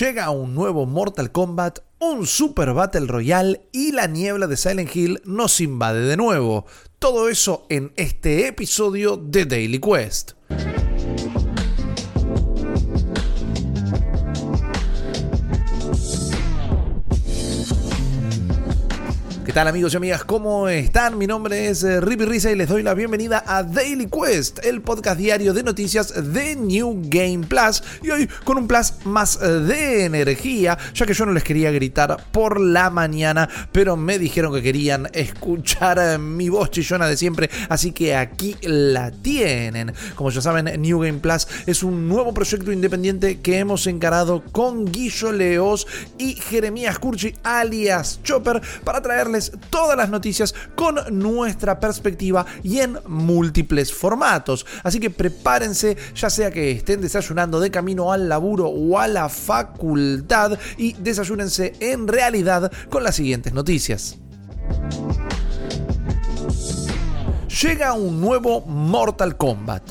[0.00, 5.22] llega un nuevo Mortal Kombat, un Super Battle Royale y la niebla de Silent Hill
[5.24, 6.66] nos invade de nuevo.
[6.98, 10.32] Todo eso en este episodio de Daily Quest.
[19.54, 20.24] Tal amigos y amigas?
[20.24, 21.16] ¿Cómo están?
[21.16, 24.82] Mi nombre es eh, Rippy Risa y les doy la bienvenida a Daily Quest, el
[24.82, 27.80] podcast diario de noticias de New Game Plus.
[28.02, 31.70] Y hoy con un plus más eh, de energía, ya que yo no les quería
[31.70, 37.16] gritar por la mañana, pero me dijeron que querían escuchar eh, mi voz chillona de
[37.16, 39.94] siempre, así que aquí la tienen.
[40.16, 44.84] Como ya saben, New Game Plus es un nuevo proyecto independiente que hemos encarado con
[44.84, 45.86] Guillo Leos
[46.18, 52.98] y Jeremías Curchi alias Chopper para traerles todas las noticias con nuestra perspectiva y en
[53.06, 54.66] múltiples formatos.
[54.82, 59.28] Así que prepárense, ya sea que estén desayunando de camino al laburo o a la
[59.28, 64.18] facultad y desayúnense en realidad con las siguientes noticias.
[67.62, 69.82] Llega un nuevo Mortal Kombat.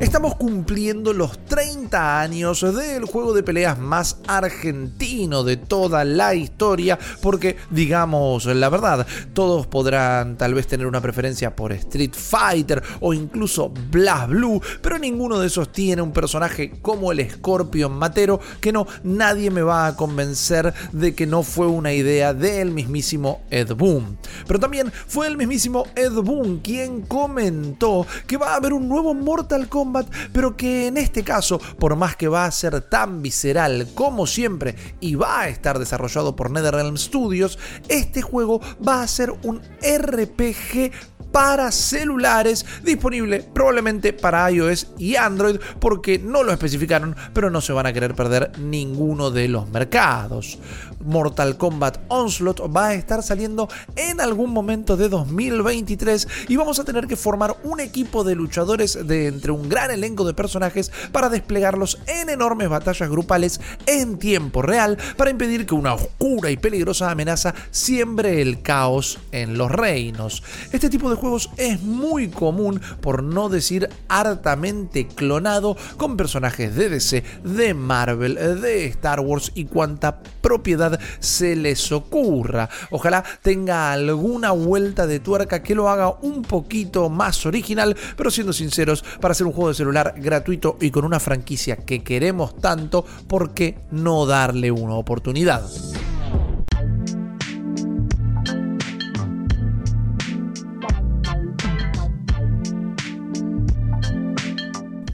[0.00, 6.98] Estamos cumpliendo los 30 años del juego de peleas más argentino de toda la historia,
[7.22, 13.14] porque digamos la verdad, todos podrán tal vez tener una preferencia por Street Fighter o
[13.14, 18.72] incluso Blast Blue, pero ninguno de esos tiene un personaje como el Scorpion Matero, que
[18.72, 23.74] no, nadie me va a convencer de que no fue una idea del mismísimo Ed
[23.74, 24.18] Boon.
[24.46, 29.14] Pero también fue el mismísimo Ed Boon quien comentó que va a haber un nuevo
[29.14, 33.88] Mortal Kombat pero que en este caso, por más que va a ser tan visceral
[33.94, 39.32] como siempre y va a estar desarrollado por NetherRealm Studios, este juego va a ser
[39.42, 40.92] un RPG
[41.32, 47.72] para celulares disponible probablemente para iOS y Android porque no lo especificaron pero no se
[47.72, 50.58] van a querer perder ninguno de los mercados.
[51.04, 56.84] Mortal Kombat Onslaught va a estar saliendo en algún momento de 2023 y vamos a
[56.84, 61.28] tener que formar un equipo de luchadores de entre un gran elenco de personajes para
[61.28, 67.10] desplegarlos en enormes batallas grupales en tiempo real para impedir que una oscura y peligrosa
[67.10, 70.42] amenaza siembre el caos en los reinos.
[70.72, 76.88] Este tipo de juegos es muy común, por no decir hartamente clonado, con personajes de
[76.88, 82.68] DC, de Marvel, de Star Wars y cuanta propiedad se les ocurra.
[82.90, 88.52] Ojalá tenga alguna vuelta de tuerca que lo haga un poquito más original, pero siendo
[88.52, 93.04] sinceros, para hacer un juego de celular gratuito y con una franquicia que queremos tanto,
[93.26, 95.62] ¿por qué no darle una oportunidad?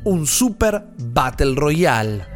[0.05, 2.27] Un Super Battle Royale.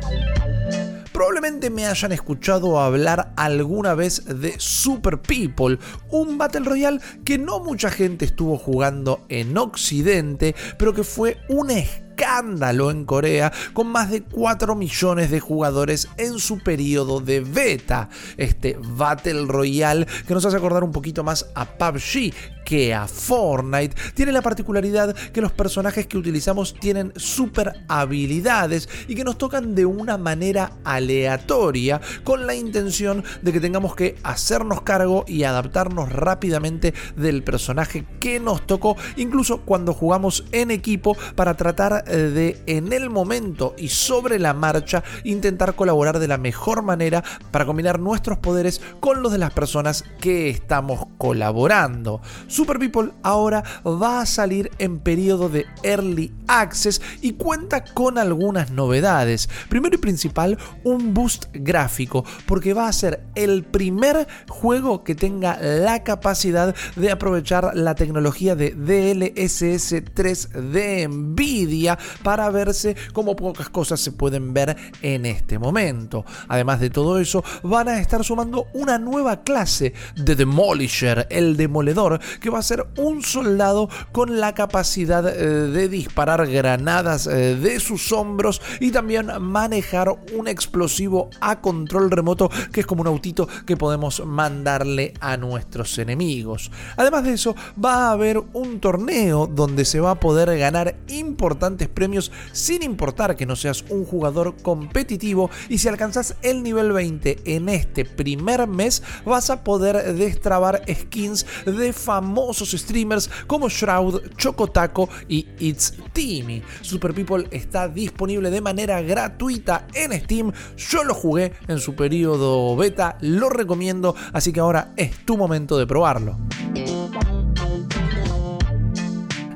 [1.13, 5.79] Probablemente me hayan escuchado hablar alguna vez de Super People,
[6.11, 11.71] un Battle Royale que no mucha gente estuvo jugando en Occidente, pero que fue un
[11.71, 18.09] escándalo en Corea con más de 4 millones de jugadores en su periodo de beta.
[18.37, 22.33] Este Battle Royale que nos hace acordar un poquito más a PUBG
[22.69, 29.15] que a Fortnite tiene la particularidad que los personajes que utilizamos tienen super habilidades y
[29.15, 34.83] que nos tocan de una manera aleatoria con la intención de que tengamos que hacernos
[34.83, 41.55] cargo y adaptarnos rápidamente del personaje que nos tocó, incluso cuando jugamos en equipo para
[41.55, 47.25] tratar de en el momento y sobre la marcha intentar colaborar de la mejor manera
[47.51, 52.21] para combinar nuestros poderes con los de las personas que estamos colaborando.
[52.59, 58.73] Super People ahora va a salir en periodo de Early Access y cuenta con algunas
[58.73, 59.49] novedades.
[59.69, 65.57] Primero y principal, un boost gráfico, porque va a ser el primer juego que tenga
[65.61, 73.69] la capacidad de aprovechar la tecnología de DLSS 3 de Nvidia para verse como pocas
[73.69, 76.25] cosas se pueden ver en este momento.
[76.49, 82.19] Además de todo eso, van a estar sumando una nueva clase de Demolisher, el demoledor,
[82.41, 87.81] que va a ser un soldado con la capacidad eh, de disparar granadas eh, de
[87.81, 93.49] sus hombros y también manejar un explosivo a control remoto que es como un autito
[93.67, 96.71] que podemos mandarle a nuestros enemigos.
[96.97, 101.89] Además de eso, va a haber un torneo donde se va a poder ganar importantes
[101.89, 107.57] premios sin importar que no seas un jugador competitivo y si alcanzas el nivel 20
[107.57, 114.21] en este primer mes vas a poder destrabar skins de famosos famosos streamers como Shroud,
[114.37, 116.63] Chocotaco y It's Timmy.
[116.83, 120.53] Super People está disponible de manera gratuita en Steam.
[120.77, 125.77] Yo lo jugué en su periodo beta, lo recomiendo, así que ahora es tu momento
[125.79, 126.39] de probarlo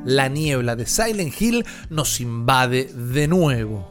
[0.05, 3.89] la niebla de Silent Hill nos invade de nuevo.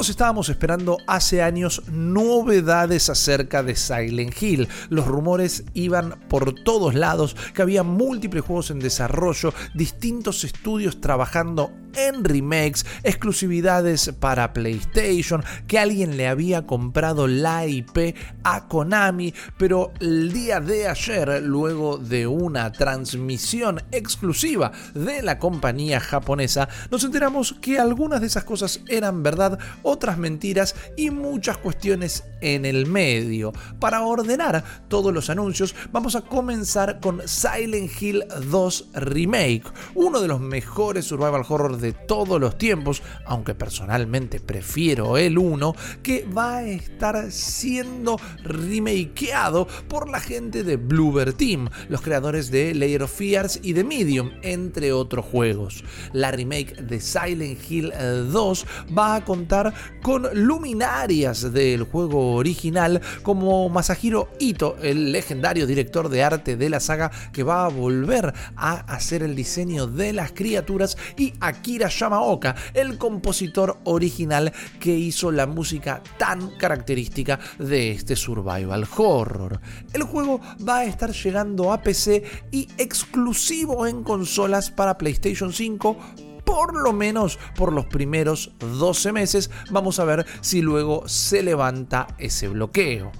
[0.00, 4.66] Todos estábamos esperando hace años novedades acerca de Silent Hill.
[4.88, 11.70] Los rumores iban por todos lados, que había múltiples juegos en desarrollo, distintos estudios trabajando
[11.94, 18.14] en remakes, exclusividades para PlayStation, que alguien le había comprado la IP
[18.44, 26.00] a Konami, pero el día de ayer, luego de una transmisión exclusiva de la compañía
[26.00, 32.24] japonesa, nos enteramos que algunas de esas cosas eran verdad, otras mentiras y muchas cuestiones
[32.40, 33.52] en el medio.
[33.78, 39.64] Para ordenar todos los anuncios, vamos a comenzar con Silent Hill 2 Remake,
[39.94, 45.74] uno de los mejores survival horror de todos los tiempos, aunque personalmente prefiero el 1,
[46.02, 52.74] que va a estar siendo remakeado por la gente de Bluebird Team, los creadores de
[52.74, 55.84] Layer of Fears y de Medium, entre otros juegos.
[56.12, 57.92] La remake de Silent Hill
[58.32, 58.66] 2 eh,
[58.96, 59.72] va a contar
[60.02, 66.80] con luminarias del juego original como Masahiro Ito, el legendario director de arte de la
[66.80, 71.34] saga que va a volver a hacer el diseño de las criaturas y
[71.70, 79.60] Akira Yamaoka, el compositor original que hizo la música tan característica de este survival horror.
[79.92, 85.96] El juego va a estar llegando a PC y exclusivo en consolas para PlayStation 5
[86.44, 89.48] por lo menos por los primeros 12 meses.
[89.70, 93.12] Vamos a ver si luego se levanta ese bloqueo.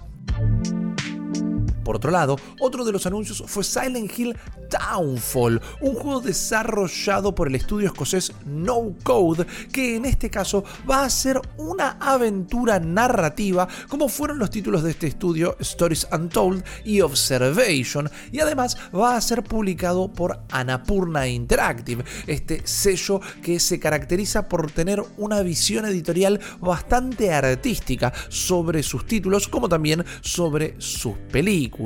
[1.91, 4.37] Por otro lado, otro de los anuncios fue Silent Hill
[4.71, 11.03] Downfall, un juego desarrollado por el estudio escocés No Code, que en este caso va
[11.03, 17.01] a ser una aventura narrativa, como fueron los títulos de este estudio Stories Untold y
[17.01, 24.49] Observation, y además va a ser publicado por Anapurna Interactive, este sello que se caracteriza
[24.49, 31.80] por tener una visión editorial bastante artística sobre sus títulos, como también sobre sus películas.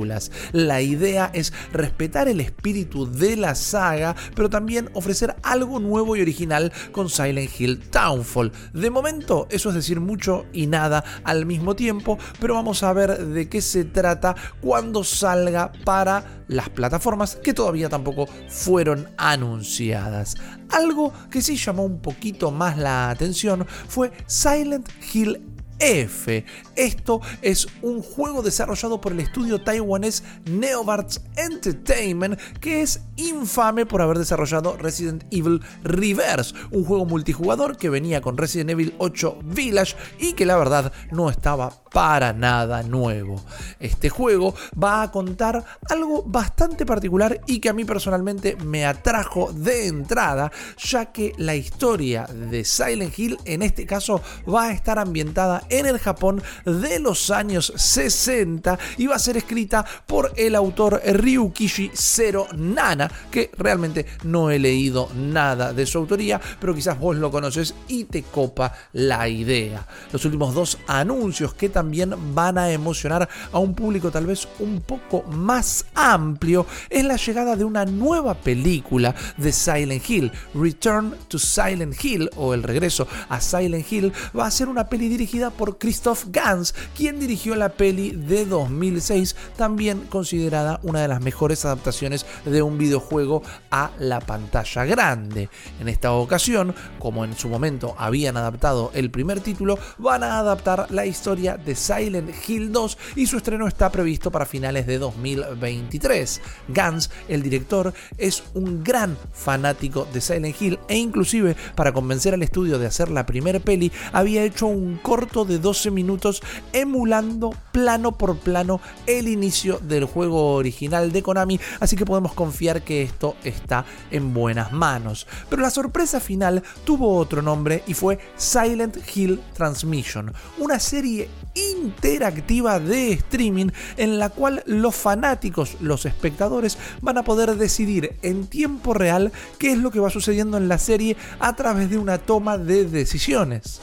[0.51, 6.21] La idea es respetar el espíritu de la saga, pero también ofrecer algo nuevo y
[6.21, 8.51] original con Silent Hill Downfall.
[8.73, 13.17] De momento, eso es decir mucho y nada al mismo tiempo, pero vamos a ver
[13.17, 20.35] de qué se trata cuando salga para las plataformas que todavía tampoco fueron anunciadas.
[20.69, 26.45] Algo que sí llamó un poquito más la atención fue Silent Hill F.
[26.75, 34.01] Esto es un juego desarrollado por el estudio taiwanés Neobarts Entertainment que es infame por
[34.01, 39.95] haber desarrollado Resident Evil Reverse, un juego multijugador que venía con Resident Evil 8 Village
[40.19, 43.41] y que la verdad no estaba para nada nuevo.
[43.79, 49.53] Este juego va a contar algo bastante particular y que a mí personalmente me atrajo
[49.53, 54.99] de entrada, ya que la historia de Silent Hill en este caso va a estar
[54.99, 60.55] ambientada en el Japón de los años 60 y va a ser escrita por el
[60.55, 66.99] autor Ryukishi Zero Nana, que realmente no he leído nada de su autoría, pero quizás
[66.99, 69.87] vos lo conoces y te copa la idea.
[70.11, 74.47] Los últimos dos anuncios que también también van a emocionar a un público tal vez
[74.57, 80.31] un poco más amplio es la llegada de una nueva película de Silent Hill.
[80.55, 85.09] Return to Silent Hill o El regreso a Silent Hill va a ser una peli
[85.09, 91.21] dirigida por Christoph Gans, quien dirigió la peli de 2006, también considerada una de las
[91.21, 95.49] mejores adaptaciones de un videojuego a la pantalla grande.
[95.79, 100.87] En esta ocasión, como en su momento habían adaptado el primer título, van a adaptar
[100.89, 106.41] la historia de Silent Hill 2 y su estreno está previsto para finales de 2023.
[106.69, 112.43] Gans, el director, es un gran fanático de Silent Hill e inclusive para convencer al
[112.43, 116.41] estudio de hacer la primera peli había hecho un corto de 12 minutos
[116.73, 122.83] emulando plano por plano el inicio del juego original de Konami, así que podemos confiar
[122.83, 125.27] que esto está en buenas manos.
[125.49, 132.79] Pero la sorpresa final tuvo otro nombre y fue Silent Hill Transmission, una serie interactiva
[132.79, 138.93] de streaming en la cual los fanáticos, los espectadores, van a poder decidir en tiempo
[138.93, 142.57] real qué es lo que va sucediendo en la serie a través de una toma
[142.57, 143.81] de decisiones.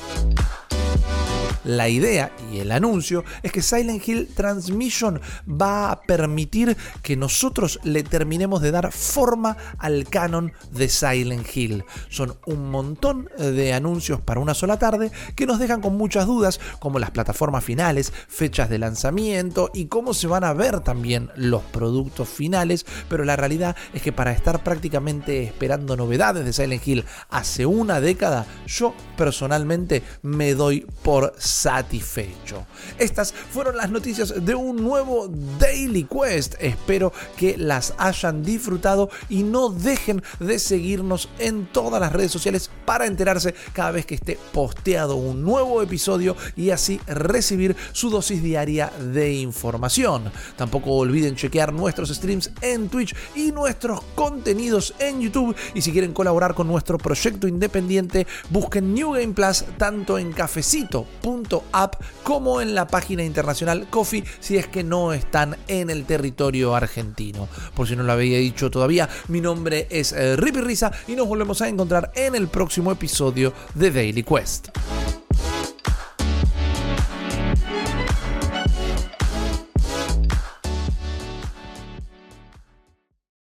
[1.65, 7.79] La idea y el anuncio es que Silent Hill Transmission va a permitir que nosotros
[7.85, 11.85] le terminemos de dar forma al canon de Silent Hill.
[12.09, 16.61] Son un montón de anuncios para una sola tarde que nos dejan con muchas dudas,
[16.81, 21.63] como las plataformas finales, fechas de lanzamiento y cómo se van a ver también los
[21.63, 27.05] productos finales, pero la realidad es que para estar prácticamente esperando novedades de Silent Hill
[27.31, 32.67] hace una década, yo personalmente me doy por satisfecho.
[32.99, 35.29] Estas fueron las noticias de un nuevo
[35.59, 36.55] Daily Quest.
[36.59, 42.71] Espero que las hayan disfrutado y no dejen de seguirnos en todas las redes sociales
[42.85, 48.43] para enterarse cada vez que esté posteado un nuevo episodio y así recibir su dosis
[48.43, 50.33] diaria de información.
[50.57, 55.55] Tampoco olviden chequear nuestros streams en Twitch y nuestros contenidos en YouTube.
[55.75, 60.33] Y si quieren colaborar con nuestro proyecto independiente, busquen New Game Plus tanto en
[61.43, 66.75] cafecito.app como en la página internacional Coffee si es que no están en el territorio
[66.75, 67.49] argentino.
[67.75, 71.27] Por si no lo había dicho todavía, mi nombre es eh, Rippy Risa y nos
[71.27, 74.69] volvemos a encontrar en el próximo episodio de Daily Quest.